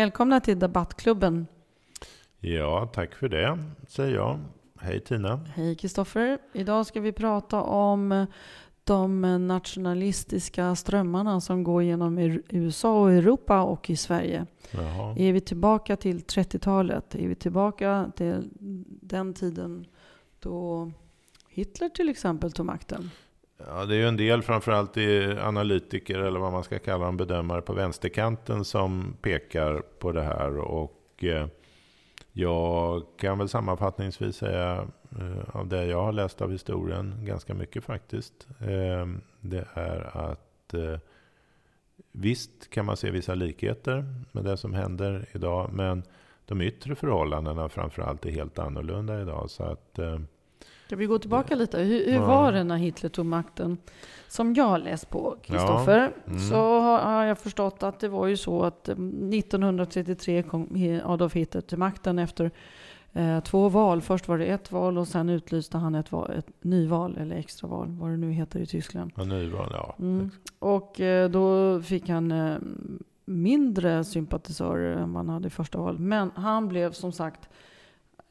[0.00, 1.46] Välkomna till Debattklubben.
[2.40, 3.58] Ja, tack för det,
[3.88, 4.38] säger jag.
[4.78, 5.36] Hej Tina.
[5.54, 6.38] Hej Kristoffer.
[6.52, 8.26] Idag ska vi prata om
[8.84, 14.46] de nationalistiska strömmarna som går genom USA och Europa och i Sverige.
[14.70, 15.14] Jaha.
[15.18, 17.14] Är vi tillbaka till 30-talet?
[17.14, 18.50] Är vi tillbaka till
[19.02, 19.86] den tiden
[20.38, 20.90] då
[21.48, 23.10] Hitler till exempel tog makten?
[23.66, 24.96] Ja, det är ju en del, framförallt
[25.40, 30.58] analytiker eller vad man ska kalla dem, bedömare på vänsterkanten som pekar på det här.
[30.58, 31.46] Och eh,
[32.32, 34.88] jag kan väl sammanfattningsvis säga
[35.20, 39.06] eh, av det jag har läst av historien, ganska mycket faktiskt, eh,
[39.40, 40.74] det är att
[42.12, 46.02] visst kan man se vissa likheter med det som händer idag, men
[46.46, 49.50] de yttre förhållandena framförallt är helt annorlunda idag.
[49.50, 49.98] Så att
[50.90, 51.78] Ska vi gå tillbaka lite?
[51.78, 53.78] Hur, hur var det när Hitler tog makten?
[54.28, 56.30] Som jag har läst på, Kristoffer, ja.
[56.30, 56.38] mm.
[56.38, 60.68] så har jag förstått att det var ju så att 1933 eh, kom
[61.04, 62.50] Adolf Hitler till makten efter
[63.12, 64.00] eh, två val.
[64.00, 67.88] Först var det ett val och sen utlyste han ett, val, ett nyval, eller extraval,
[67.88, 69.12] vad det nu heter i Tyskland.
[69.16, 69.96] Ja, nyval, ja.
[69.98, 70.30] Mm.
[70.58, 72.56] Och eh, då fick han eh,
[73.24, 76.00] mindre sympatisörer än han hade i första valet.
[76.00, 77.48] Men han blev som sagt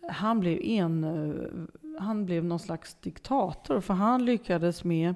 [0.09, 3.81] han blev, en, eh, han blev någon slags diktator.
[3.81, 5.15] För han lyckades med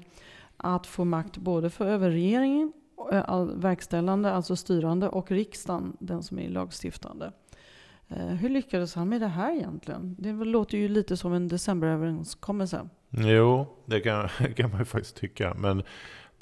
[0.57, 2.73] att få makt både för över regeringen,
[3.11, 7.31] eh, verkställande, alltså styrande, och riksdagen, den som är lagstiftande.
[8.07, 10.15] Eh, hur lyckades han med det här egentligen?
[10.19, 12.89] Det låter ju lite som en decemberöverenskommelse.
[13.09, 15.53] Jo, det kan, kan man ju faktiskt tycka.
[15.53, 15.83] Men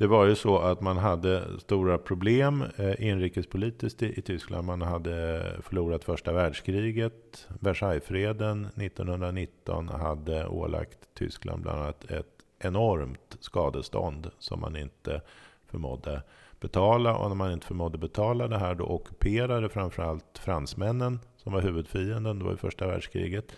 [0.01, 4.67] det var ju så att man hade stora problem eh, inrikespolitiskt i, i, Tyskland.
[4.67, 7.47] Man hade förlorat första världskriget.
[7.59, 12.27] Versaillesfreden 1919 hade ålagt Tyskland bland annat ett
[12.59, 15.21] enormt skadestånd som man inte
[15.65, 16.21] förmådde
[16.59, 17.17] betala.
[17.17, 22.39] Och när man inte förmådde betala det här då ockuperade framförallt fransmännen som var huvudfienden.
[22.39, 23.51] Det var ju första världskriget.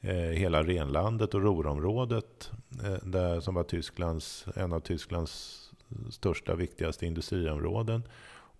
[0.00, 2.50] Eh, hela renlandet och Ruhrområdet
[2.84, 5.66] eh, där, som var Tysklands, en av Tysklands
[6.10, 8.02] största, viktigaste industriområden.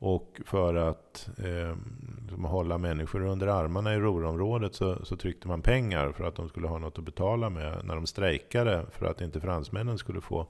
[0.03, 1.77] Och för att eh,
[2.21, 6.49] liksom hålla människor under armarna i Ruhrområdet så, så tryckte man pengar för att de
[6.49, 10.47] skulle ha något att betala med när de strejkade för att inte fransmännen skulle få,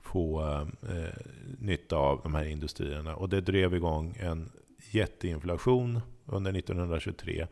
[0.00, 0.42] få
[0.82, 1.22] eh,
[1.58, 3.16] nytta av de här industrierna.
[3.16, 4.50] Och det drev igång en
[4.90, 7.46] jätteinflation under 1923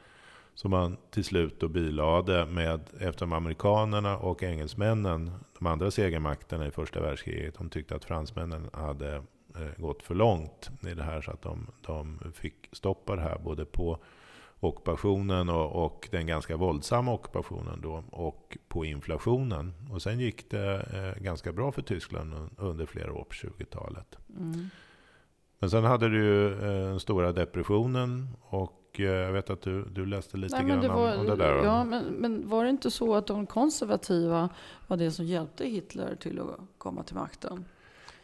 [0.58, 6.70] som man till slut då bilade med, eftersom amerikanerna och engelsmännen, de andra segermakterna i
[6.70, 9.14] första världskriget, de tyckte att fransmännen hade
[9.56, 13.38] eh, gått för långt i det här så att de, de fick stoppa det här
[13.38, 13.98] både på
[14.60, 19.72] ockupationen och, och, den ganska våldsamma ockupationen då och på inflationen.
[19.92, 24.18] Och sen gick det eh, ganska bra för Tyskland under flera år på 20-talet.
[24.36, 24.70] Mm.
[25.58, 30.36] Men sen hade du eh, den stora depressionen och jag vet att du, du läste
[30.36, 31.64] lite Nej, grann var, om, det där.
[31.64, 34.48] Ja, men, men var det inte så att de konservativa
[34.86, 37.64] var det som hjälpte Hitler till att komma till makten?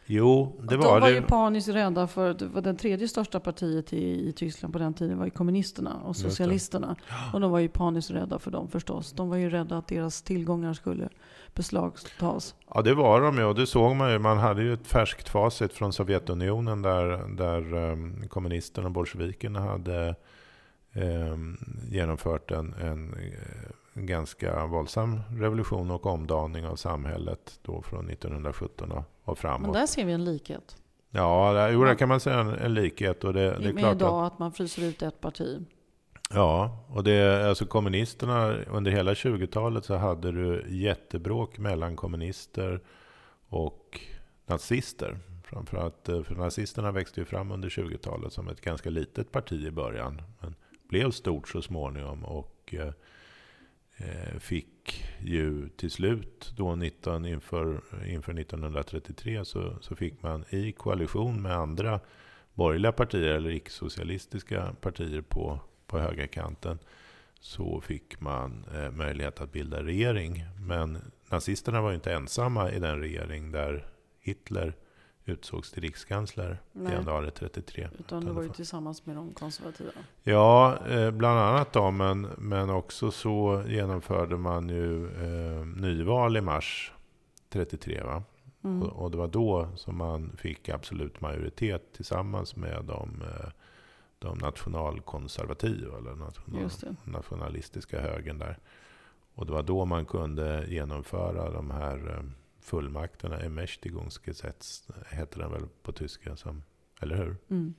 [0.05, 0.93] Jo, det var det.
[0.93, 4.73] De var ju paniskt rädda för, det var det tredje största partiet i, i Tyskland
[4.73, 6.95] på den tiden var ju kommunisterna och socialisterna.
[7.33, 9.11] Och de var ju paniskt rädda för dem förstås.
[9.11, 11.09] De var ju rädda att deras tillgångar skulle
[11.55, 12.55] beslagtas.
[12.73, 14.19] Ja, det var de ju och det såg man ju.
[14.19, 20.15] Man hade ju ett färskt facit från Sovjetunionen där, där um, kommunisterna och bolsjevikerna hade
[20.95, 21.37] eh,
[21.89, 23.15] genomfört en, en,
[23.93, 29.61] en, ganska våldsam revolution och omdaning av samhället då från 1917 och, framåt.
[29.61, 30.77] Men där ser vi en likhet.
[31.09, 33.23] Ja, där, jo, där kan man säga en, en likhet.
[33.23, 35.65] Och det, det är klart idag att, att man fryser ut ett parti.
[36.29, 42.81] Ja, och det, alltså kommunisterna under hela 20-talet så hade du jättebråk mellan kommunister
[43.49, 43.99] och
[44.45, 45.17] nazister.
[45.43, 49.71] Framförallt eh, för nazisterna växte ju fram under 20-talet som ett ganska litet parti i
[49.71, 50.21] början.
[50.41, 50.55] Men
[50.87, 52.75] blev stort så småningom och
[53.97, 60.71] eh, fick ju till slut då 19, inför, inför 1933 så, så fick man i
[60.71, 61.99] koalition med andra
[62.53, 66.79] borgerliga partier eller icke-socialistiska partier på, på högerkanten
[67.39, 70.45] så fick man eh, möjlighet att bilda regering.
[70.59, 70.97] Men
[71.29, 73.87] nazisterna var inte ensamma i den regering där
[74.19, 74.73] Hitler
[75.25, 77.89] utsågs till rikskansler i januari 33.
[77.99, 79.91] Utan det var ju tillsammans med de konservativa.
[80.23, 86.41] Ja, eh, bland annat då, men, men också så genomförde man ju eh, nyval i
[86.41, 86.93] mars
[87.49, 88.03] 33.
[88.03, 88.23] Va?
[88.63, 88.83] Mm.
[88.83, 93.49] Och, och, det var då som man fick absolut majoritet tillsammans med de, eh,
[94.19, 98.57] de nationalkonservativa, eller national, nationalistiska högern där.
[99.35, 102.23] Och det var då man kunde genomföra de här eh,
[102.65, 106.63] fullmakterna, Ermächtigungsgesetz heter den väl på tyska, som,
[107.01, 107.35] eller hur?
[107.49, 107.73] Mm.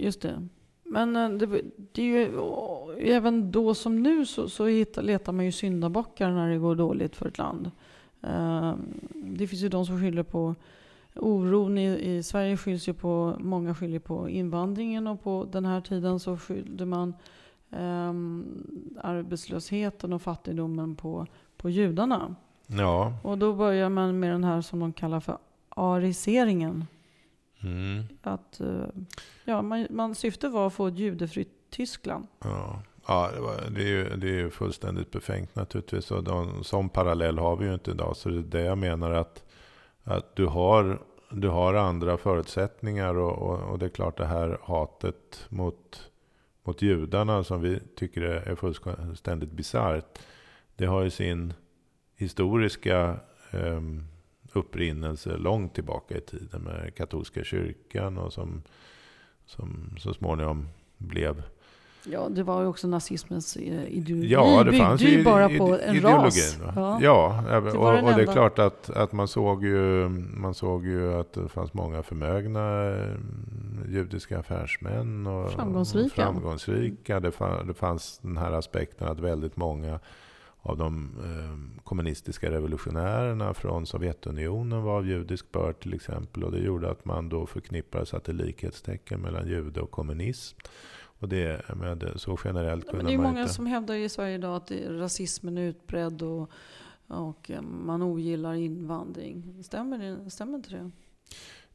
[0.00, 0.48] Just det.
[0.82, 1.62] Men eh, det,
[1.92, 6.30] det är ju, eh, även då som nu så, så hittar, letar man ju syndabockar
[6.30, 7.70] när det går dåligt för ett land.
[8.22, 10.54] Ehm, det finns ju de som skyller på
[11.14, 15.80] oron i, i Sverige skylls ju på, många skyller på invandringen och på den här
[15.80, 17.14] tiden så skyllde man
[17.70, 21.26] um, arbetslösheten och fattigdomen på,
[21.56, 22.36] på judarna.
[22.68, 23.12] Ja.
[23.22, 25.38] Och då börjar man med den här som de kallar för
[25.68, 26.86] ariseringen.
[27.60, 28.04] Mm.
[28.22, 28.84] Att, uh,
[29.44, 32.26] ja, man, man, syftet var att få ett judefritt Tyskland.
[32.38, 32.82] Ja.
[33.10, 36.10] Ja, det, var, det, är ju, det är ju fullständigt befängt naturligtvis.
[36.10, 38.16] Och de, som parallell har vi ju inte idag.
[38.16, 39.44] Så det är det jag menar att,
[40.04, 43.14] att du, har, du har andra förutsättningar.
[43.14, 46.10] Och, och, och det är klart det här hatet mot,
[46.64, 50.18] mot judarna som vi tycker är fullständigt bisarrt.
[50.76, 51.54] Det har ju sin
[52.18, 53.16] historiska
[53.50, 53.80] eh,
[54.52, 58.62] upprinnelse långt tillbaka i tiden med katolska kyrkan och som,
[59.46, 60.68] som så småningom
[60.98, 61.42] blev
[62.10, 64.32] Ja, det var ju också nazismens eh, ideologi.
[64.32, 66.58] Ja, det fanns ju bara på en ras.
[66.76, 70.86] Ja, ja det och, och det är klart att, att man, såg ju, man såg
[70.86, 73.14] ju att det fanns många förmögna eh,
[73.88, 75.26] judiska affärsmän.
[75.26, 76.22] Och framgångsrika.
[76.22, 77.20] framgångsrika.
[77.20, 80.00] Det, fanns, det fanns den här aspekten att väldigt många
[80.68, 86.44] av de eh, kommunistiska revolutionärerna från Sovjetunionen var av judisk börd till exempel.
[86.44, 90.58] Och det gjorde att man då förknippade satte likhetstecken mellan jude och kommunism.
[91.20, 93.54] Och det, med, så generellt kunde man Det är många inte...
[93.54, 96.50] som hävdar i Sverige idag att rasismen är utbredd och,
[97.06, 99.64] och eh, man ogillar invandring.
[99.64, 100.90] Stämmer, det, stämmer inte det?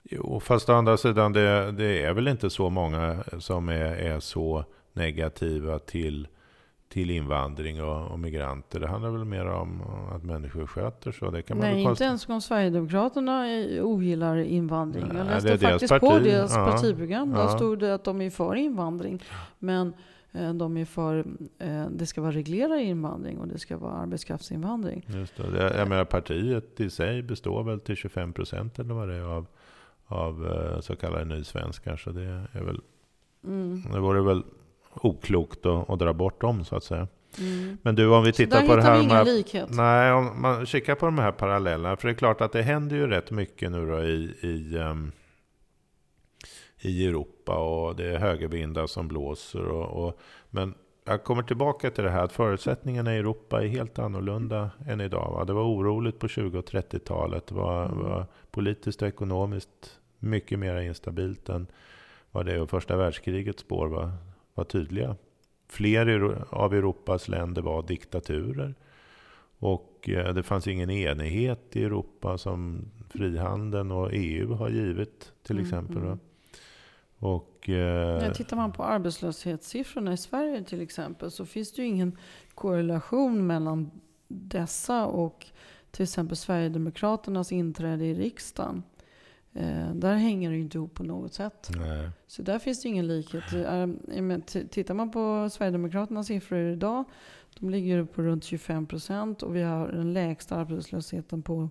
[0.04, 4.20] Jo, fast å andra sidan, det, det är väl inte så många som är, är
[4.20, 6.28] så negativa till
[6.94, 8.80] till invandring och, och, migranter.
[8.80, 9.82] Det handlar väl mer om
[10.12, 11.32] att människor sköter så.
[11.32, 13.46] Det kan Nej, man inte ens om Sverigedemokraterna
[13.82, 15.06] ogillar invandring.
[15.08, 16.02] Nej, jag läste faktiskt parti.
[16.02, 17.32] på deras ja, partiprogram.
[17.32, 17.48] Där ja.
[17.48, 19.24] stod det att de är för invandring.
[19.60, 19.94] Men
[20.32, 21.26] eh, de är för,
[21.60, 25.06] eh, det ska vara reglerad invandring och det ska vara arbetskraftsinvandring.
[25.08, 25.74] Just det.
[25.78, 29.46] Jag menar partiet i sig består väl till 25 procent eller vad det är av,
[30.06, 31.98] av eh, så kallade nysvenskar.
[31.98, 32.82] Så det är väl,
[33.44, 33.82] mm.
[33.94, 34.44] det vore väl
[34.96, 37.08] oklokt att, att dra bort dem så att säga.
[37.40, 37.78] Mm.
[37.82, 38.98] Men du, om vi tittar på det här...
[38.98, 39.70] Vi ingen likhet.
[39.72, 41.98] Nej, om man kikar på de här parallellerna.
[41.98, 45.12] För det är klart att det händer ju rätt mycket nu då i, i, um,
[46.82, 47.56] i Europa.
[47.56, 49.66] Och det är högervindar som blåser.
[49.66, 50.20] Och, och,
[50.50, 50.74] men
[51.06, 55.32] jag kommer tillbaka till det här att förutsättningarna i Europa är helt annorlunda än idag.
[55.32, 55.46] Va?
[55.46, 57.48] Det var oroligt på 20 och 30-talet.
[57.48, 57.98] Det var, mm.
[58.00, 61.68] var politiskt och ekonomiskt mycket mer instabilt än
[62.32, 62.62] vad det är.
[62.62, 64.12] Och första världskrigets spår var
[64.54, 65.16] var tydliga.
[65.68, 68.76] Fler av Europas länder var diktaturer.
[69.60, 75.56] Och eh, det fanns ingen enighet i Europa som frihandeln och EU har givit till
[75.56, 75.98] mm, exempel.
[75.98, 76.20] Mm.
[77.20, 81.88] Och, eh, ja, tittar man på arbetslöshetssiffrorna i Sverige till exempel så finns det ju
[81.88, 82.18] ingen
[82.56, 83.92] korrelation mellan
[84.28, 85.46] dessa och
[85.92, 88.84] till exempel Sverigedemokraternas inträde i riksdagen.
[89.54, 91.70] Eh, där hänger det inte ihop på något sätt.
[91.76, 92.10] Nej.
[92.28, 93.44] Så där finns det ingen likhet.
[94.72, 97.04] tittar man på Sverigedemokraternas siffror idag,
[97.60, 101.70] de ligger på runt 25 procent och vi har den lägsta arbetslösheten på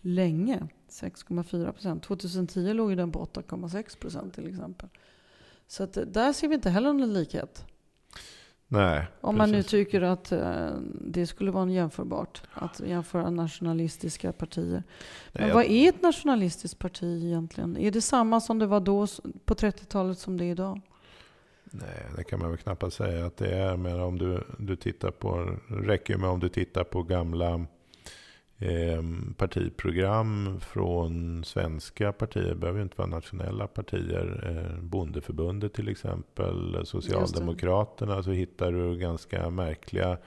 [0.00, 2.02] länge, 6,4 procent.
[2.02, 4.88] 2010 låg den på 8,6 procent till exempel.
[5.66, 7.66] Så att där ser vi inte heller någon likhet.
[8.72, 14.82] Nej, Om man nu tycker att uh, det skulle vara jämförbart, att jämföra nationalistiska partier.
[15.32, 17.76] Men Nej, vad är ett nationalistiskt parti egentligen?
[17.76, 19.06] Är det samma som det var då
[19.44, 20.80] på 30-talet som det är idag?
[21.64, 23.76] Nej, det kan man väl knappast säga att det är.
[23.76, 27.66] Men om du, du tittar på, räcker med om du tittar på gamla
[28.62, 29.02] eh,
[29.36, 32.54] partiprogram från svenska partier.
[32.54, 34.44] Behöver inte vara nationella partier.
[34.48, 38.22] Eh, Bondeförbundet till exempel, Socialdemokraterna.
[38.22, 40.18] Så hittar du ganska märkliga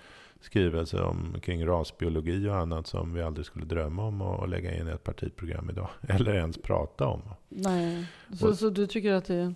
[0.42, 4.88] skrivelser om, kring rasbiologi och annat som vi aldrig skulle drömma om att lägga in
[4.88, 5.89] i ett partiprogram idag.
[6.08, 7.22] Eller ens prata om.
[7.50, 9.54] Nej, så, och, så du tycker att det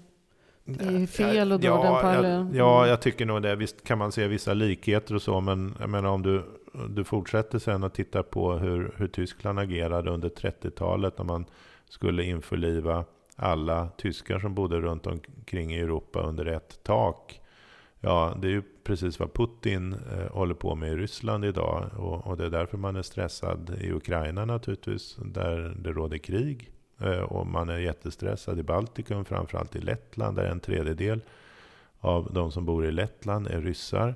[0.77, 2.51] det är fel att dra ja, den parallellen?
[2.53, 3.55] Ja, jag tycker nog det.
[3.55, 6.43] Visst kan man se vissa likheter och så, men jag menar om du
[6.89, 11.45] du fortsätter sen att titta på hur, hur Tyskland agerade under 30-talet när man
[11.89, 17.41] skulle införliva alla tyskar som bodde runt omkring i Europa under ett tak.
[17.99, 21.89] Ja, det är ju precis vad Putin eh, håller på med i Ryssland idag.
[21.97, 26.71] Och, och, det är därför man är stressad i Ukraina naturligtvis, där det råder krig.
[26.99, 31.21] Eh, och man är jättestressad i Baltikum, framförallt i Lettland, där en tredjedel
[31.99, 34.15] av de som bor i Lettland är ryssar.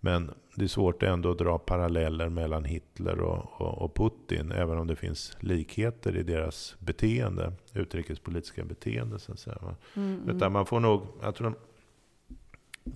[0.00, 4.78] Men det är svårt ändå att dra paralleller mellan Hitler och, och, och, Putin, även
[4.78, 9.18] om det finns likheter i deras beteende, utrikespolitiska beteende.
[9.18, 9.58] Så att säga.
[9.96, 10.28] Mm.
[10.28, 11.54] Utan man får nog, jag tror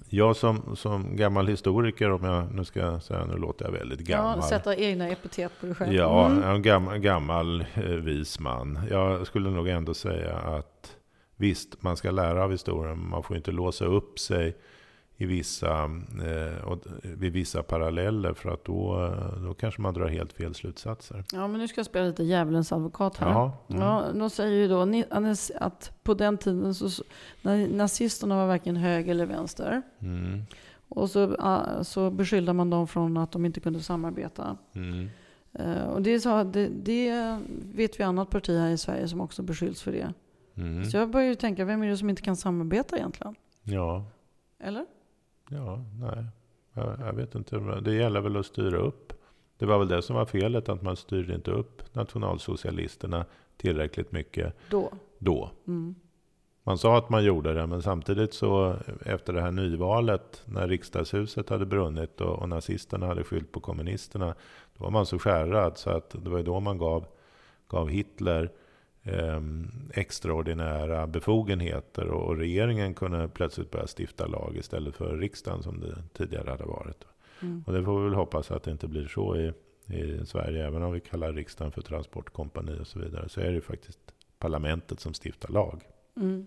[0.09, 4.39] jag som, som gammal historiker, om jag nu ska säga, nu låter jag väldigt gammal.
[4.39, 5.93] Ja, sätta egna epitet på dig själv.
[5.93, 6.43] Ja, Mm.
[6.43, 8.79] en gammal, gammal eh, vis man.
[8.91, 10.97] Jag skulle nog ändå säga att
[11.37, 14.57] visst, man ska lära av historien, men man får inte låsa upp sig
[15.17, 15.85] i vissa,
[16.25, 20.55] eh, och, vid vissa paralleller, för att då, eh, då kanske man drar helt fel
[20.55, 21.25] slutsatser.
[21.33, 23.31] Ja, men nu ska jag spela lite djävulens advokat här.
[23.31, 23.83] Ja, mm.
[23.83, 24.87] Ja, de säger ju då
[25.61, 27.03] att på den tiden så,
[27.43, 29.83] när nazisterna var varken höger eller vänster.
[29.99, 30.43] Mm,
[30.89, 34.57] Och så, ah, så beskyllde man dem från att de inte kunde samarbeta.
[34.75, 35.09] mm,
[35.59, 37.39] Eh, Och det, är så, det, det
[37.75, 40.13] vet vi annat parti här i Sverige som också beskylls för det.
[40.57, 40.85] mm.
[40.85, 43.35] Så jag börjar ju tänka, vem är det som inte kan samarbeta egentligen?
[43.63, 44.05] Ja,
[44.61, 44.87] Eller?
[45.51, 46.25] Ja, nej.
[46.73, 47.81] Jag, jag vet inte.
[47.81, 49.13] Det gäller väl att styra upp.
[49.59, 53.25] Det var väl det som var felet, att man styrde inte upp nationalsocialisterna
[53.57, 54.91] tillräckligt mycket Då.
[55.19, 55.51] då.
[55.67, 55.95] Mm.
[56.67, 61.49] Man sa att man gjorde det, men samtidigt så efter det här nyvalet, när riksdagshuset
[61.49, 64.35] hade brunnit och, och nazisterna hade skyllt på kommunisterna,
[64.79, 67.07] då var man så skärrad så att det var då man gav,
[67.69, 68.51] gav Hitler
[69.05, 69.41] eh,
[69.95, 76.51] extraordinära befogenheter och, regeringen kunde plötsligt börja stifta lag istället för riksdagen som det tidigare
[76.51, 77.05] hade varit.
[77.43, 77.65] Mm.
[77.67, 79.53] Och det får vi väl hoppas att det inte blir så i,
[79.95, 83.53] i Sverige, även om vi kallar riksdagen för transportkompani och så vidare, så är det
[83.53, 83.99] ju faktiskt
[84.39, 85.83] parlamentet som stiftar lag.
[86.17, 86.47] Mm.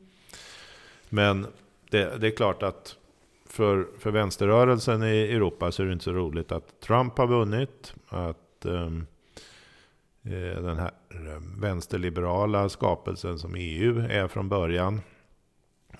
[1.09, 1.47] Men
[1.89, 2.97] det, det är klart att
[3.45, 7.93] för, för vänsterrörelsen i Europa så är det inte så roligt att Trump har vunnit.
[8.07, 9.03] Att ehm, eh,
[10.35, 15.01] den här eh, vänsterliberala skapelsen som EU är från början.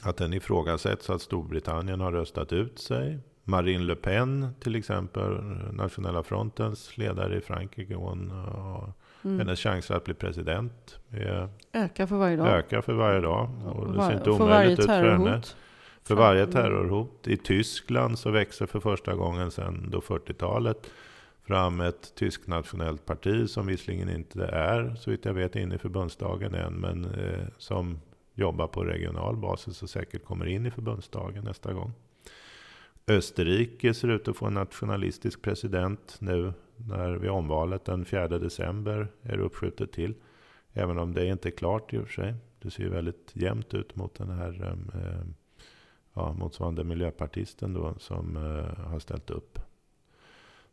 [0.04, 3.20] Att den ifrågasätts att Storbritannien har röstat ut sig.
[3.44, 5.34] Marine Le Pen till exempel,
[5.74, 7.96] Nationella frontens ledare i Frankrike.
[7.96, 8.94] Hon, har-
[9.24, 9.40] Mm.
[9.40, 11.00] Hennes chanser att bli president
[11.74, 12.48] Ökar för varje dag.
[12.48, 13.50] ökar för varje dag.
[13.66, 15.42] Och det ser inte för varje omöjligt ut för henne.
[16.04, 17.28] För varje terrorhot.
[17.28, 20.90] I Tyskland så växer för första gången sedan då 40-talet
[21.48, 25.78] fram ett tyskt nationellt parti som visserligen inte är, så vitt jag vet, inne i
[25.78, 28.00] förbundsdagen än, men eh, som
[28.34, 31.92] jobbar på regional basis och säkert kommer in i förbundsdagen nästa gång.
[33.08, 39.08] Österrike ser ut att få en nationalistisk president nu när vid omvalet den 4 december
[39.22, 40.14] är det uppskjutet till.
[40.74, 42.34] Även om det inte är klart i och för sig.
[42.62, 45.22] Det ser ju väldigt jämnt ut mot den här eh, eh
[46.14, 49.60] ja, motsvarande miljöpartisten då som eh, har ställt upp.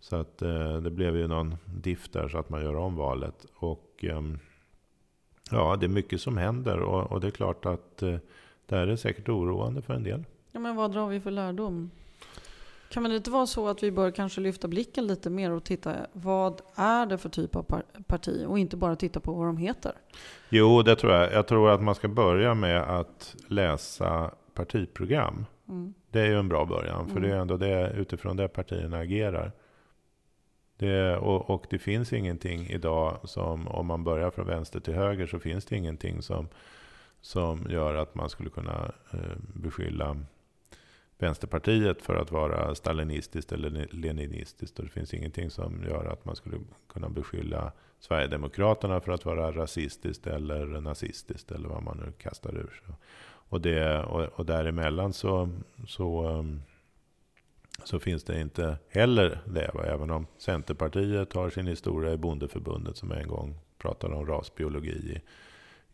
[0.05, 3.47] Så att eh, det blev ju någon diff där så att man gör om valet.
[3.57, 4.39] Och ehm,
[5.51, 8.17] ja, det är mycket som händer och, och det är klart att eh,
[8.67, 10.25] det här är säkert oroande för en del.
[10.53, 11.91] Ja, men vad drar vi för lärdom?
[12.91, 15.95] Kan det inte vara så att vi bör kanske lyfta blicken lite mer och titta
[16.13, 19.57] vad är det för typ av par- parti och inte bara titta på vad de
[19.57, 19.93] heter?
[20.49, 21.33] Jo, det tror jag.
[21.33, 25.47] Jag tror att man ska börja med att läsa partiprogram.
[25.69, 25.95] Mm.
[26.11, 27.23] Det är ju en bra början, för Mm.
[27.31, 29.53] det är ändå det, utifrån det partierna agerar.
[30.85, 35.27] Det, och, och det finns ingenting idag som, om man börjar från vänster till höger,
[35.27, 36.49] så finns det ingenting som,
[37.21, 40.17] som gör att man skulle kunna eh, beskylla
[41.19, 44.79] Vänsterpartiet för att vara stalinistiskt eller leninistiskt.
[44.79, 46.57] Och det finns ingenting som gör att man skulle
[46.89, 52.81] kunna beskylla Sverigedemokraterna för att vara rasistiskt eller nazistiskt eller vad man nu kastar ur
[52.87, 52.95] sig.
[53.49, 55.49] Och, det, och, och däremellan så,
[55.87, 56.63] så, um,
[57.85, 59.71] så finns det inte heller det.
[59.75, 59.85] Va?
[59.85, 65.21] Även om Centerpartiet har sin historia i Bondeförbundet som en gång pratade om rasbiologi i,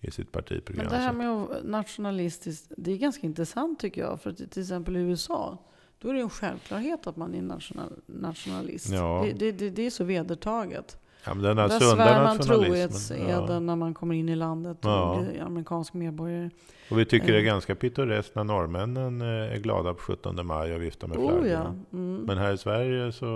[0.06, 0.84] i sitt partiprogram.
[0.84, 4.20] Men det här med nationalistiskt, det är ganska intressant tycker jag.
[4.20, 5.58] För till exempel i USA,
[5.99, 8.88] då är det en självklart att man är national, nationalist.
[8.88, 9.26] Ja.
[9.26, 10.99] Det, det, det, det är så vedertaget.
[11.25, 13.61] Ja, men den här Där svär man trohetseden Ja.
[13.61, 15.23] när man kommer in i landet och Ja.
[15.31, 16.50] blir amerikansk medborgare.
[16.91, 17.45] Och vi tycker det är Eh.
[17.45, 21.75] ganska pittoreskt när norrmännen eh, är glada på 17 maj och viftar med Oh ja,
[21.93, 22.17] mm.
[22.27, 23.27] Men här i Sverige så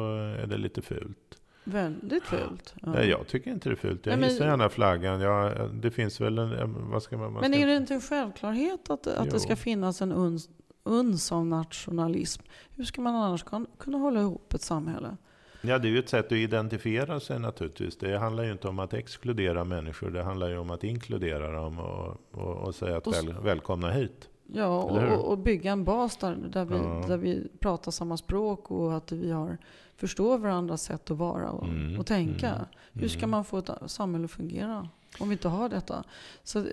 [0.42, 1.18] är det lite fult.
[1.64, 2.74] väldigt fult.
[2.82, 2.92] Ja.
[2.92, 4.06] Nej, jag tycker inte det är fult.
[4.06, 5.20] Jag Nej, men- hissar gärna flaggan.
[5.20, 6.90] Jag, det finns väl en...
[6.90, 9.30] Vad ska man, man Men ska, är det inte en självklarhet att, att Jo.
[9.32, 10.48] det ska finnas en uns,
[10.84, 12.42] uns av nationalism?
[12.76, 13.44] Hur ska man annars
[13.78, 15.16] kunna hålla ihop ett samhälle?
[15.66, 17.96] Ja, det är ju ett sätt att identifiera sig naturligtvis.
[17.96, 20.10] Det handlar ju inte om att exkludera människor.
[20.10, 23.90] Det handlar ju om att inkludera dem och, och, och säga att Och väl, välkomna
[23.90, 24.28] hit.
[24.46, 27.04] Ja, och, och bygga en bas där, där, vi, Ja.
[27.08, 29.58] där vi pratar samma språk och att vi har,
[29.96, 32.48] förstår varandras sätt att vara och, Mm, och tänka.
[32.48, 33.30] mm, Hur ska mm.
[33.30, 36.04] man få ett samhälle att fungera om vi inte har detta?
[36.42, 36.64] Så eh,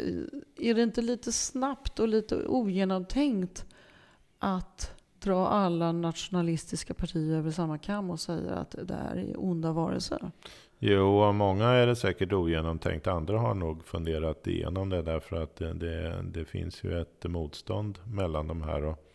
[0.58, 3.66] är det inte lite snabbt och lite ogenomtänkt
[4.40, 9.72] att dra alla nationalistiska partier över samma kam och säga att det här är onda
[9.72, 10.32] varelser?
[10.80, 13.08] Jo, av många är det säkert ogenomtänkt.
[13.08, 18.00] Andra har nog funderat igenom det därför att det, det, det finns ju ett motstånd
[18.06, 18.84] mellan de här.
[18.84, 19.08] Och,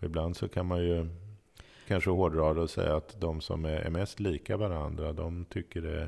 [0.00, 1.08] Ibland så kan man ju
[1.88, 6.00] kanske hårdra det och säga att de som är mest lika varandra, de tycker det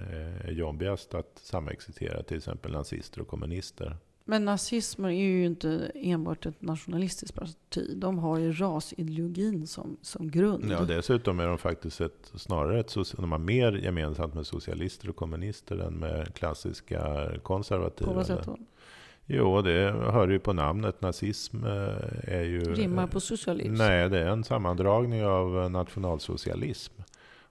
[0.45, 3.97] är jobbigast att samexistera, till exempel nazister och kommunister.
[4.31, 7.97] Men nazismen är ju inte enbart ett nationalistiskt parti.
[7.97, 10.71] De har ju rasideologin som, som grund.
[10.71, 15.17] Ja, dessutom är de faktiskt ett, snarare ett, de har mer gemensamt med socialister och
[15.17, 18.11] kommunister än med klassiska konservativa.
[18.11, 18.57] På vad sätt då?
[19.27, 21.03] Jo, det hör ju på namnet.
[21.03, 22.61] Nazism eh, är ju...
[22.61, 23.75] Rimmar på socialism?
[23.75, 26.93] Nej, det är en sammandragning av nationalsocialism.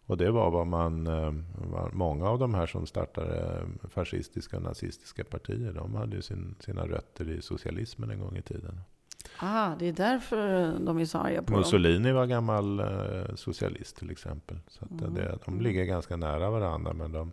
[0.10, 1.34] Och det var vad man, eh,
[1.92, 6.88] många av de här som startade fascistiska och nazistiska partier, de hade ju sin, sina
[6.88, 8.82] rötter i socialismen en gång i tiden.
[9.40, 12.16] Ah, det är därför de är så arga på Mussolini dem.
[12.16, 14.58] var gammal eh, socialist till exempel.
[14.68, 15.14] Så mm.
[15.14, 16.94] det, de ligger ganska nära varandra.
[16.94, 17.32] Men de,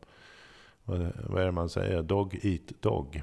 [0.84, 2.02] vad är det man säger?
[2.02, 3.22] Dog eat dog.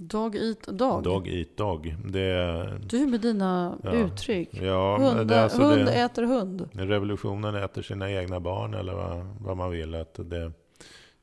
[0.00, 1.02] Dog eat dog?
[1.02, 1.96] Dog eat dog.
[2.04, 4.48] Det, du med dina ja, uttryck.
[4.52, 6.68] Ja, Hunda, det, alltså hund det, äter hund.
[6.72, 9.94] Revolutionen äter sina egna barn eller vad, vad man vill.
[9.94, 10.52] Att det,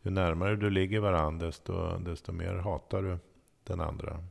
[0.02, 3.18] ju närmare du ligger varandra desto, desto mer hatar du
[3.64, 4.24] den andra.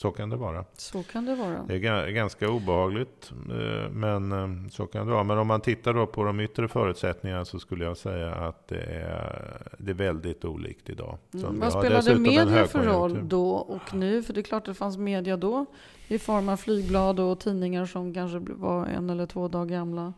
[0.00, 0.64] Så kan det vara.
[0.76, 1.64] Så kan det vara.
[1.68, 5.24] Det är ganska obehagligt, eh, men eh, så kan det vara.
[5.24, 8.82] Men om man tittar då på de yttre förutsättningarna så skulle jag säga att det
[8.82, 11.18] är, det är väldigt olikt idag.
[11.34, 11.60] Mm.
[11.60, 14.22] Vad spelade media för roll då och nu?
[14.22, 15.66] För det är klart det fanns media då
[16.08, 20.12] i form av flygblad och tidningar som kanske var en eller två dagar gamla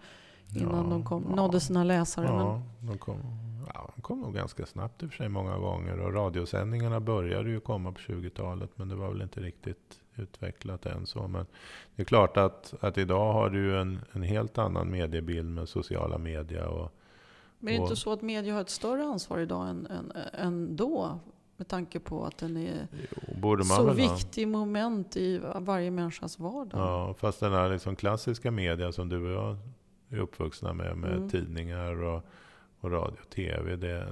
[0.57, 2.27] innan ja, de kom, nådde sina läsare.
[2.27, 2.87] Ja, men...
[2.91, 3.17] de kom
[3.75, 6.00] Ja, de kom nog ganska snabbt i och för sig många gånger.
[6.00, 8.71] Och radiosändningarna började ju komma på 20-talet.
[8.75, 11.28] Men det var väl inte riktigt utvecklat än så.
[11.28, 11.47] Men
[11.97, 16.19] det är klart att, att idag har du en, en helt annan mediebild med sociala
[16.19, 16.66] medier.
[16.66, 16.92] Och,
[17.59, 20.76] men är det inte så att media har ett större ansvar idag än, än, än
[20.76, 21.19] då?
[21.57, 22.88] Med tanke på att den är
[23.42, 26.81] jo, så viktig moment i varje människas vardag.
[26.81, 29.57] Ja, fast den här liksom klassiska media som du och jag
[30.09, 31.29] är uppvuxna med, med mm.
[31.29, 32.22] tidningar och
[32.83, 34.09] och radio och tv, det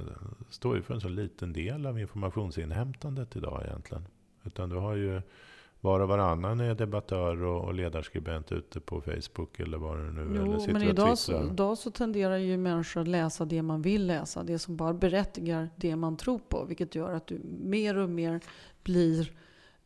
[0.51, 4.07] står ju för en så liten del av informationsinhämtandet idag egentligen.
[4.45, 5.23] Utan du har ju
[5.81, 10.45] var och varannan är debattör och, ledarskribent ute på Facebook eller vad det nu jo,
[10.45, 14.07] eller sitter men idag så, idag så tenderar ju människor att läsa det man vill
[14.07, 14.43] läsa.
[14.43, 16.65] Det som bara berättigar det man tror på.
[16.65, 18.41] Vilket gör att du mer och mer
[18.83, 19.33] blir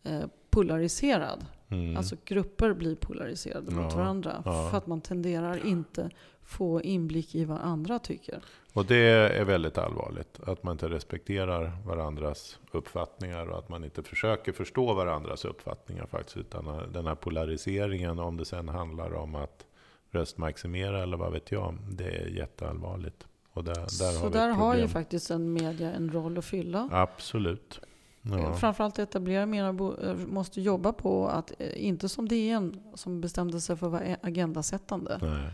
[0.03, 1.47] eh, polariserad.
[1.69, 1.97] Mm.
[1.97, 4.43] Alltså grupper blir polariserade ja, mot varandra.
[4.45, 4.69] Ja.
[4.71, 6.11] För att man tenderar inte
[6.43, 8.43] få inblick i vad andra tycker.
[8.75, 8.97] Och det
[9.39, 10.41] är väldigt allvarligt.
[10.47, 16.37] Att man inte respekterar varandras uppfattningar och att man inte försöker förstå varandras uppfattningar faktiskt.
[16.37, 19.67] Utan den här polariseringen, om det sen handlar om att
[20.11, 23.27] röstmaximera eller vad vet jag, det är jätteallvarligt.
[23.53, 26.89] Och där, där Så har där har ju faktiskt en media en roll att fylla.
[26.93, 27.81] Absolut.
[28.23, 28.55] Ja.
[28.55, 33.77] Framförallt etablerade medier eh, måste jobba på att, eh, inte som DN som bestämde sig
[33.77, 35.19] för att vara agendasättande.
[35.23, 35.51] Nej,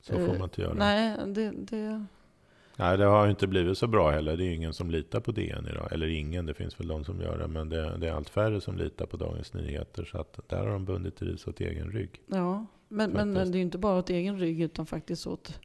[0.00, 0.74] så får man inte göra.
[0.74, 2.06] Nej, det, det
[2.76, 4.36] Nej, det har inte blivit så bra heller.
[4.36, 5.92] Det är ingen som litar på DN idag.
[5.92, 7.48] Eller ingen, det finns väl de som gör det.
[7.48, 10.04] Men det, det är allt färre som litar på Dagens Nyheter.
[10.04, 12.22] Så att där har de bundit ris åt egen rygg.
[12.26, 15.60] Ja, men, men det är inte bara åt egen rygg utan faktiskt åt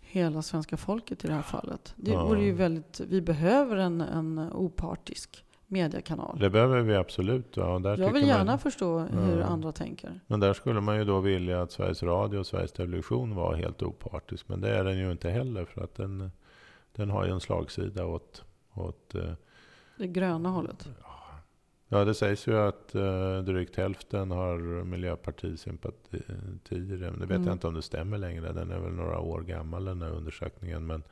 [0.00, 1.94] hela svenska folket i det här fallet.
[1.96, 2.38] Det ja.
[2.38, 6.38] ju väldigt, vi behöver en, en opartisk mediekanal.
[6.38, 7.56] Det behöver vi absolut.
[7.56, 9.44] Ja, där jag vill gärna man, förstå hur ja.
[9.44, 10.20] andra tänker.
[10.26, 13.82] Men där skulle man ju då vilja att Sveriges Radio och Sveriges Television var helt
[13.82, 14.48] opartisk.
[14.48, 15.64] Men det är den ju inte heller.
[15.64, 16.30] För att den,
[16.92, 18.44] den har ju en slagsida åt...
[18.74, 19.32] åt eh,
[19.96, 20.88] det gröna hållet?
[21.92, 26.24] Ja, det sägs ju att uh, drygt hälften har miljöpartisympatier.
[26.68, 27.44] Det vet mm.
[27.44, 28.52] jag inte om det stämmer längre.
[28.52, 30.86] Den är väl några år gammal den här undersökningen.
[30.86, 31.02] Men,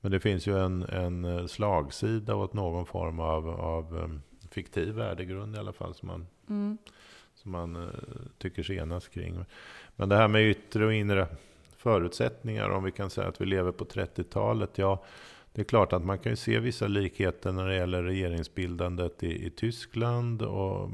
[0.00, 5.56] men det finns ju en, en slagsida åt någon form av, av um, fiktiv värdegrund
[5.56, 5.94] i alla fall.
[5.94, 6.78] Som man, mm.
[7.34, 7.90] som man uh,
[8.38, 9.44] tycker sig enas kring.
[9.96, 11.26] Men det här med yttre och inre
[11.88, 14.78] förutsättningar, om vi kan säga att vi lever på 30-talet.
[14.78, 15.04] Ja,
[15.52, 19.46] det är klart att man kan ju se vissa likheter när det gäller regeringsbildandet i,
[19.46, 20.90] i Tyskland och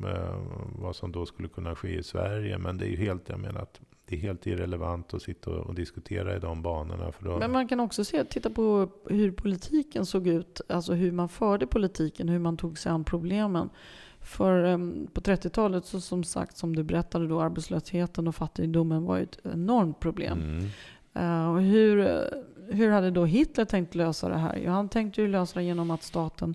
[0.79, 2.59] vad som då skulle kunna ske i Sverige.
[2.59, 5.67] Men det är ju helt, jag menar att det är helt irrelevant att sitta och,
[5.67, 7.13] och diskutera i de banorna.
[7.13, 7.39] För då...
[7.39, 11.67] Men man kan också se, titta på hur politiken såg ut, alltså hur man förde
[11.67, 13.71] politiken, hur man tog sig an problemen.
[14.25, 19.19] För um, på 30-talet, så som sagt, som du berättade då, arbetslösheten och fattigdomen var
[19.19, 20.39] ett enormt problem.
[20.43, 20.65] Mm.
[21.17, 22.25] Uh, och hur,
[22.73, 24.59] hur hade då Hitler tänkt lösa det här?
[24.65, 26.55] Jo, han tänkte ju lösa det genom att staten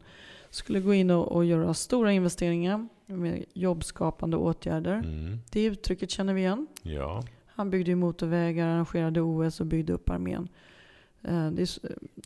[0.49, 4.93] skulle gå in och, och göra stora investeringar med jobbskapande åtgärder.
[4.93, 5.39] Mm.
[5.51, 6.67] Det uttrycket känner vi igen.
[6.81, 7.23] Ja.
[7.47, 10.47] Han byggde ju motorvägar, arrangerade OS och byggde upp armén.
[11.23, 11.67] Eh, det är,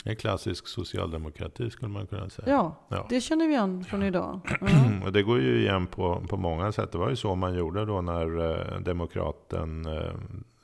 [0.05, 2.47] en klassisk socialdemokrati skulle man kunna säga.
[2.49, 3.05] Ja, ja.
[3.09, 4.39] det känner vi igen från idag.
[4.61, 5.05] Ja.
[5.05, 6.91] och det går ju igen på, på många sätt.
[6.91, 10.13] Det var ju så man gjorde då när eh, demokraten eh,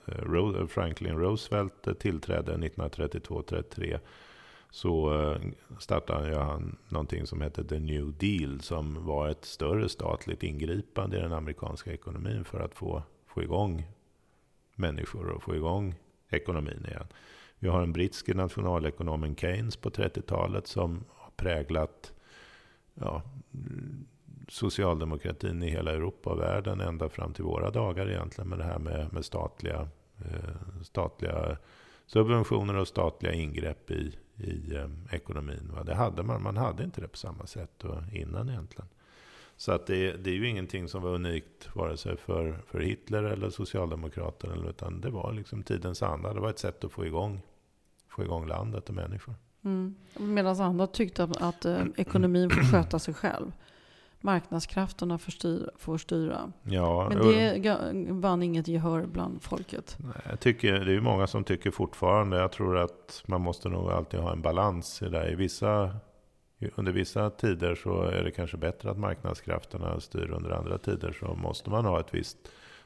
[0.06, 4.00] eh, Franklin Roosevelt tillträdde 1932-33
[4.72, 5.36] så
[5.80, 11.22] startade han någonting som hette The New Deal som var ett större statligt ingripande i
[11.22, 13.88] den amerikanska ekonomin för att få, få igång
[14.76, 15.96] människor och få igång
[16.30, 17.08] ekonomin igen.
[17.60, 22.14] Vi har en brittisk nationalekonomen Keynes på 30-talet som har präglat
[22.94, 23.22] ja,
[24.48, 28.80] socialdemokratin i hela Europa och världen ända fram till våra dagar egentligen med det här
[28.80, 31.58] med, med statliga, eh, statliga
[32.06, 35.72] subventioner och statliga ingrepp i, i eh, ekonomin.
[35.74, 35.84] Va?
[35.84, 38.90] Det hade man, man hade inte det på samma sätt innan egentligen.
[39.60, 43.24] Så att det, det, är ju ingenting som var unikt vare sig för, för Hitler
[43.24, 44.70] eller Socialdemokraterna.
[44.70, 46.34] Utan det var liksom tidens anda.
[46.34, 47.42] Det var ett sätt att få igång,
[48.10, 49.36] få igång landet och människor.
[49.64, 49.96] Mm.
[50.18, 53.52] Medan andra tyckte att, att eh, ekonomin får sköta sig själv.
[54.22, 55.72] Marknadskrafterna får styra.
[55.78, 56.52] Får styra.
[56.64, 59.98] Ja, Men det vann inget gehör bland folket.
[60.30, 62.38] Jag tycker, det är många som tycker fortfarande.
[62.38, 65.32] Jag tror att man måste nog alltid ha en balans i det.
[65.32, 66.00] I vissa
[66.76, 70.32] under vissa tider så är det kanske bättre att marknadskrafterna styr.
[70.32, 72.38] Under andra tider så måste man ha ett visst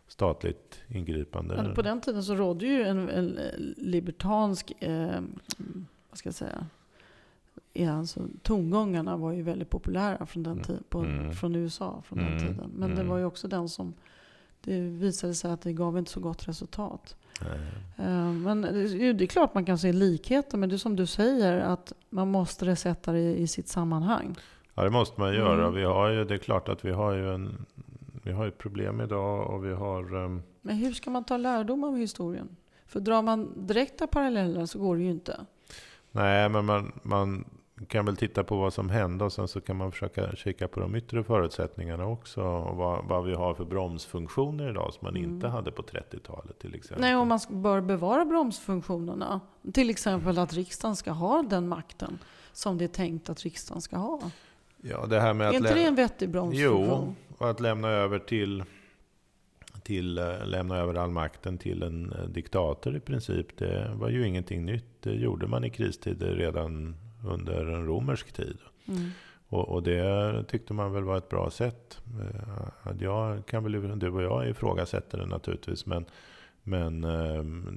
[0.08, 1.56] statligt ingripande.
[1.56, 3.40] Men på den tiden så rådde ju en, en
[3.78, 5.22] libertansk, eh,
[6.10, 6.68] vad ska jag säga,
[7.74, 10.84] ja, alltså, tongångarna var ju väldigt populära från, den mm.
[10.90, 11.34] på, mm.
[11.34, 12.32] från USA från mm.
[12.32, 12.72] den tiden.
[12.76, 12.98] Men mm.
[12.98, 13.94] det var ju också den som,
[14.62, 17.16] det visade sig att det gav inte så gott resultat.
[17.98, 21.60] Eh, men det är klart man kan se likheter, men det är som du säger
[21.60, 24.36] att man måste sätta det i sitt sammanhang.
[24.74, 25.62] Ja, det måste man göra.
[25.64, 25.74] Mm.
[25.74, 27.66] Vi har ju, det är klart att vi har ju en,
[28.24, 30.16] vi har ett problem idag och vi har...
[30.16, 30.44] Um...
[30.62, 32.56] Men hur ska man ta lärdom av historien?
[32.86, 35.46] För drar man direkta paralleller så går det ju inte.
[36.12, 37.46] Nej, men man, man
[37.88, 40.80] kan väl titta på vad som hände och sen så kan man försöka kika på
[40.80, 42.42] de yttre förutsättningarna också.
[42.42, 45.34] Och vad, vad vi har för bromsfunktioner idag som man mm.
[45.34, 47.02] inte hade på 30-talet till exempel.
[47.02, 49.40] Nej, och man bör bevara bromsfunktionerna.
[49.74, 52.20] Till exempel att riksdagen ska ha den makten
[52.54, 54.20] som det är tänkt att riksdagen ska ha.
[54.82, 56.88] Ja, det här med är att inte det en vettig bromsfunktion?
[56.88, 58.64] Jo, och att lämna över till
[59.84, 63.58] till äh, lämna över all makten till en äh, diktator i princip.
[63.58, 64.86] Det var ju ingenting nytt.
[65.00, 66.96] Det gjorde man i kristider redan
[67.28, 68.58] under en romersk tid.
[68.88, 69.10] Mm.
[69.48, 72.02] Och, och, det tyckte man väl var ett bra sätt.
[72.22, 75.86] Eh, jag kan väl, du och jag ifrågasätter det naturligtvis.
[75.86, 76.06] Men,
[76.64, 77.02] men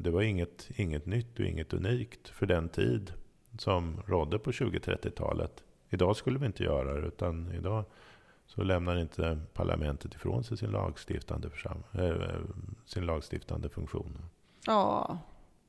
[0.02, 3.12] det var inget, inget nytt och inget unikt för den tid
[3.58, 5.64] som rådde på 20-30-talet.
[5.90, 7.84] Idag skulle vi inte göra det, utan idag
[8.46, 11.48] så lämnar inte parlamentet ifrån sig sin lagstiftande,
[11.92, 12.10] äh,
[12.84, 14.18] sin lagstiftande funktion.
[14.66, 15.18] Ja,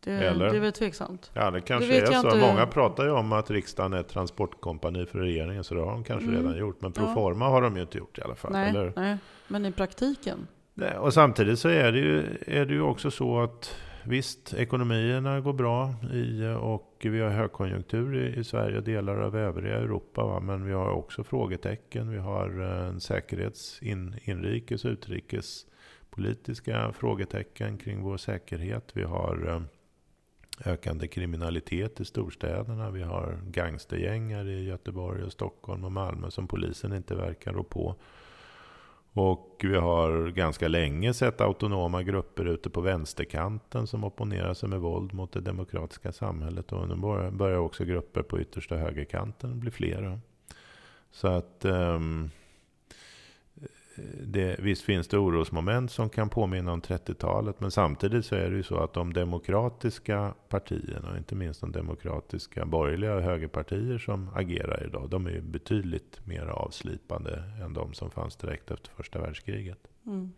[0.03, 0.49] det, Eller?
[0.49, 1.31] det är väl tveksamt.
[1.33, 2.27] Ja, det kanske det är så.
[2.27, 2.37] Inte.
[2.37, 6.03] Många pratar ju om att riksdagen är ett transportkompani för regeringen, så det har de
[6.03, 6.41] kanske mm.
[6.41, 6.81] redan gjort.
[6.81, 7.51] Men proforma ja.
[7.51, 8.51] har de ju inte gjort i alla fall.
[8.51, 9.17] Nej, nej.
[9.47, 10.47] men i praktiken?
[10.73, 13.75] Nej, och samtidigt så är det, ju, är det ju också så att
[14.07, 19.35] visst, ekonomierna går bra i, och vi har högkonjunktur i, i Sverige och delar av
[19.35, 20.25] övriga Europa.
[20.25, 20.39] Va?
[20.39, 22.09] Men vi har också frågetecken.
[22.09, 28.91] Vi har eh, en säkerhets, in, inrikes och utrikespolitiska frågetecken kring vår säkerhet.
[28.93, 29.61] Vi har eh,
[30.65, 32.91] ökande kriminalitet i storstäderna.
[32.91, 37.95] Vi har gangstergängar i Göteborg, och Stockholm och Malmö som polisen inte verkar rå på.
[39.19, 44.79] Och vi har ganska länge sett autonoma grupper ute på vänsterkanten som opponerar sig med
[44.79, 46.71] våld mot det demokratiska samhället.
[46.71, 46.95] Och nu
[47.31, 50.19] börjar också grupper på yttersta högerkanten bli flera.
[51.11, 52.29] Så att um,
[54.23, 57.59] det, visst finns det orosmoment som kan påminna om 30-talet.
[57.59, 61.71] Men samtidigt så är det ju så att de demokratiska partierna, och inte minst de
[61.71, 67.93] demokratiska borgerliga och högerpartier som agerar idag, de är ju betydligt mer avslipande än de
[67.93, 69.79] som fanns direkt efter första världskriget.
[70.05, 70.31] Mm.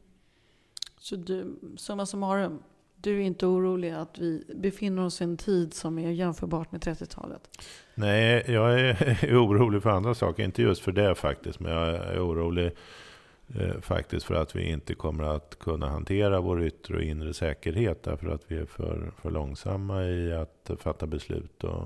[0.97, 2.59] Så du, summa summarum,
[2.95, 6.81] du är inte orolig att vi befinner oss i en tid som är jämförbart med
[6.81, 7.41] 30-talet?
[7.95, 10.43] Nej, jag är, är orolig för andra saker.
[10.43, 12.71] Inte just för det faktiskt, men jag är orolig
[13.55, 18.03] Eh, faktiskt för att vi inte kommer att kunna hantera vår yttre och inre säkerhet
[18.03, 21.83] därför att vi är för, för långsamma i att fatta beslut och,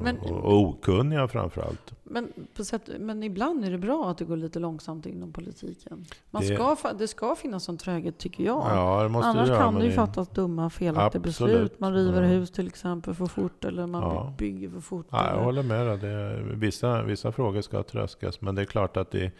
[0.00, 1.94] men, och, och okunniga framförallt.
[2.02, 6.06] Men, på sätt, men ibland är det bra att det går lite långsamt inom politiken.
[6.30, 8.64] Man det, ska, det ska finnas en tröghet tycker jag.
[8.70, 11.80] Ja, Annars det kan det ju fattas dumma felaktiga beslut.
[11.80, 12.28] Man river ja.
[12.28, 14.34] hus till exempel för fort eller man ja.
[14.38, 15.06] bygger för fort.
[15.10, 16.42] Ja, jag håller med dig.
[16.54, 19.32] Vissa, vissa frågor ska tröskas men det är klart att det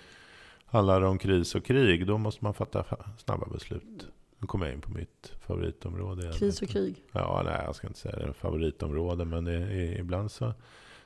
[0.71, 2.85] handlar det om kris och krig, då måste man fatta
[3.17, 4.07] snabba beslut.
[4.39, 6.33] Nu kommer jag in på mitt favoritområde.
[6.39, 7.03] Kris och krig?
[7.13, 10.53] Ja, nej, jag ska inte säga det favoritområde, men det är, ibland så,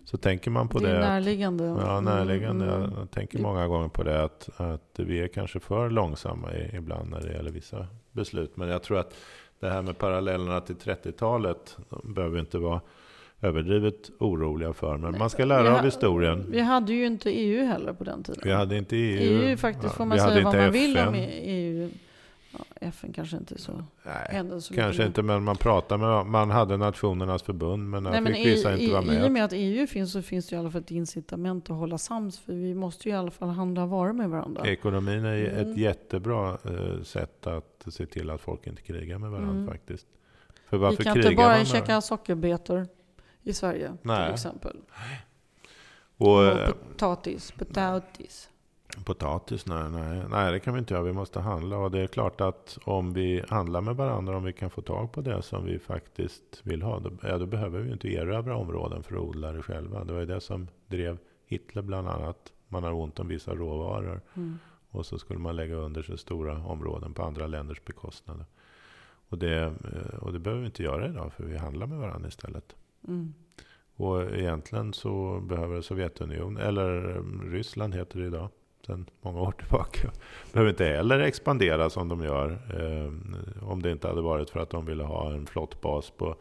[0.04, 0.88] så tänker man på det.
[0.88, 1.72] Det är närliggande.
[1.72, 2.74] Att, ja, närliggande.
[2.74, 2.90] Mm.
[2.98, 7.20] Jag tänker många gånger på det, att, att vi är kanske för långsamma ibland när
[7.20, 8.56] det gäller vissa beslut.
[8.56, 9.14] Men jag tror att
[9.60, 12.80] det här med parallellerna till 30-talet de behöver inte vara
[13.42, 14.96] överdrivet oroliga för.
[14.96, 16.46] Men man ska lära Vi av ha- historien.
[16.50, 18.40] Vi hade ju inte EU heller på den tiden.
[18.44, 19.42] Vi hade inte EU.
[19.42, 21.28] EU faktiskt får Ja, man vi hade säga vad man vill om FN.
[21.42, 21.90] EU.
[22.58, 23.84] Ja, FN kanske inte så.
[24.02, 28.20] Nej, så kanske inte, men man pratade med, man hade Nationernas förbund, men där Nej,
[28.20, 29.32] men fick i, vissa inte vara I och med.
[29.32, 32.38] med att EU finns så finns det i alla fall ett incitament att hålla sams.
[32.38, 34.66] För vi måste ju i alla fall handla varor med varandra.
[34.66, 35.70] Ekonomin är Mm.
[35.72, 39.66] ett jättebra eh, sätt att se till att folk inte krigar med varandra Mm.
[39.66, 40.06] faktiskt.
[40.70, 42.86] För Vi varför kan krigar inte bara man med käka sockerbetor
[43.42, 44.26] i Sverige Nej.
[44.26, 44.76] till exempel.
[46.16, 48.48] Och, Och eh, potatis, potatis.
[49.04, 51.04] Potatis, nej, nej, nej det kan vi inte göra.
[51.04, 51.76] Vi måste handla.
[51.76, 55.12] Och det är klart att om vi handlar med varandra, om vi kan få tag
[55.12, 59.02] på det som vi faktiskt vill ha, då, ja, då behöver vi inte erövra områden
[59.02, 60.04] för att odla det själva.
[60.04, 62.52] Det var ju det som drev Hitler bland annat.
[62.68, 64.20] Man har ont om vissa råvaror.
[64.34, 64.58] Mm.
[64.90, 68.46] Och så skulle man lägga under sig stora områden på andra länders bekostnader.
[69.28, 72.28] Och det, eh, och det behöver vi inte göra idag, för vi handlar med varandra
[72.28, 72.76] istället.
[73.08, 73.34] Mm.
[73.96, 78.48] Och egentligen så behöver Sovjetunionen, eller eh, Ryssland heter det idag,
[78.86, 80.10] sedan många år tillbaka,
[80.52, 82.50] behöver inte heller expandera som de gör.
[82.50, 83.12] Eh,
[83.68, 86.36] om det inte hade varit för att de ville ha en flottbas på,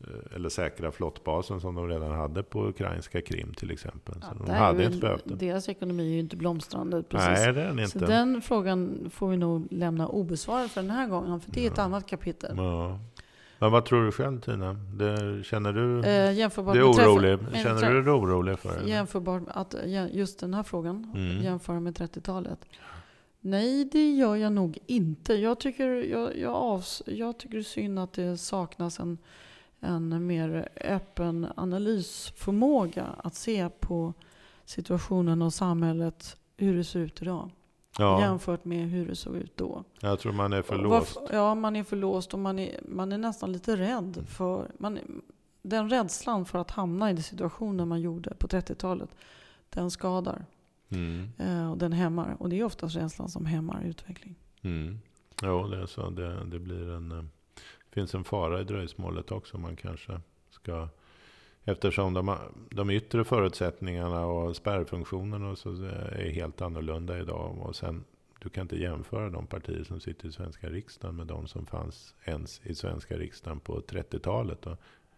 [0.00, 4.14] eh, eller säkra flottbasen som de redan hade på ukrainska Krim till exempel.
[4.14, 5.34] Så Ja, de hade inte behövt det.
[5.34, 7.28] Deras ekonomi är ju inte blomstrande precis.
[7.28, 8.12] Nej, det är den Så inte.
[8.12, 11.40] den frågan får vi nog lämna obesvarad för den här gången.
[11.40, 11.82] För det är ett Ja.
[11.82, 12.54] annat kapitel.
[12.56, 12.98] Ja.
[13.58, 14.72] Men vad tror du själv Tina?
[14.74, 17.42] Det, känner du Eh, jämförbart det träff- orolig?
[17.42, 18.88] med Känner träff- du dig orolig för det?
[18.90, 19.74] Jämförbart att
[20.12, 21.42] just den här frågan Mm.
[21.42, 22.58] jämföra med 30-talet.
[23.40, 25.34] Nej, det gör jag nog inte.
[25.34, 29.18] Jag tycker, jag, jag, avs, jag tycker synd att det saknas en,
[29.80, 34.14] en mer öppen analysförmåga att se på
[34.64, 37.50] situationen och samhället, hur det ser ut idag.
[37.98, 39.84] Ja, Jämfört med hur det såg ut då.
[40.00, 41.18] jag tror man är för låst.
[41.32, 44.70] Ja, man är för låst och man är, man är nästan lite rädd för...
[44.78, 44.98] Man,
[45.62, 49.10] den rädslan för att hamna i den situationen man gjorde på 30-talet,
[49.70, 50.44] den skadar
[50.88, 51.32] Mm.
[51.38, 52.36] eh, och den hämmar.
[52.38, 54.34] Och det är oftast rädslan som hämmar utveckling.
[54.62, 54.98] Mm.
[55.42, 56.10] Jo, det är så.
[56.10, 57.24] Det, det blir en, eh,
[57.90, 59.58] finns en fara i dröjsmålet också.
[59.58, 60.88] Man kanske ska...
[61.68, 62.36] Eftersom de,
[62.70, 65.70] de yttre förutsättningarna och spärrfunktionen och så
[66.12, 67.58] är helt annorlunda idag.
[67.58, 68.04] Och sen,
[68.42, 72.14] du kan inte jämföra de partier som sitter i svenska riksdagen med de som fanns
[72.24, 74.66] ens i svenska riksdagen på 30-talet.
[74.66, 74.76] Och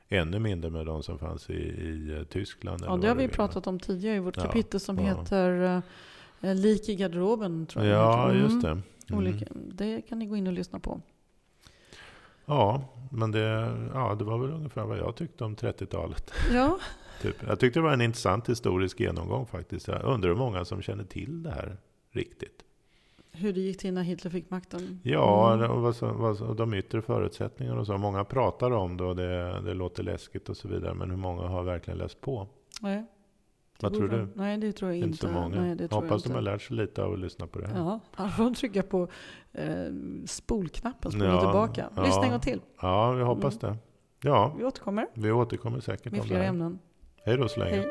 [0.09, 2.83] ännu mindre med de som fanns i, i eh, Tyskland.
[2.87, 5.03] Ja, det har vi pratat om tidigare i vårt Ja, kapitel som ja.
[5.05, 5.83] heter
[6.41, 7.67] eh, Lik i garderoben.
[7.67, 8.61] Tror jag Ja, just Mm.
[8.63, 8.71] det.
[9.15, 9.19] Mm.
[9.19, 11.01] Olika, det kan ni gå in och lyssna på.
[12.49, 12.83] Ja,
[13.13, 16.33] men det, ja, det var väl ungefär vad jag tyckte om 30-talet.
[16.53, 16.79] Ja,
[17.23, 17.37] Typ.
[17.49, 19.89] Jag tyckte det var en intressant historisk genomgång faktiskt.
[19.89, 21.77] Jag undrar hur många som känner till det här
[22.13, 22.63] riktigt.
[23.33, 25.01] hur det gick till när Hitler fick makten.
[25.03, 25.71] Ja, Mm.
[25.71, 27.99] och vad och de yttre förutsättningarna och så.
[27.99, 30.95] Många pratar om det och det, det låter läskigt och så vidare.
[30.95, 32.47] Men hur många har verkligen läst på?
[32.81, 33.07] Nej, det
[33.81, 34.29] Vad tror du?
[34.35, 35.07] Nej, det tror jag inte.
[35.09, 35.61] Inte så många.
[35.61, 37.77] Nej, det tror Hoppas de har lärt sig lite av att lyssna på det här.
[37.79, 39.09] Ja, han får trycka på
[39.53, 39.67] eh,
[40.27, 41.89] spolknappen, spola Ja, tillbaka.
[41.97, 42.25] Lyssna ja.
[42.25, 42.61] en gång till.
[42.83, 43.77] Ja, vi hoppas det.
[44.23, 46.49] Ja, Vi återkommer vi återkommer säkert med om det flera här.
[46.49, 46.79] ämnen.
[47.25, 47.77] Hej då så länge.
[47.77, 47.87] Hej.